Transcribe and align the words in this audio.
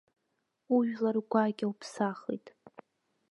Ужәлар 0.75 1.17
гәакьа 1.31 1.65
уԥсахит! 1.71 2.45